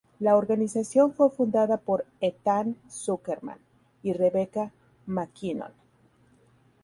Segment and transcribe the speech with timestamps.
[0.19, 3.59] La organización fue fundada por Ethan Zuckerman
[4.01, 4.71] y Rebecca
[5.05, 5.73] MacKinnon.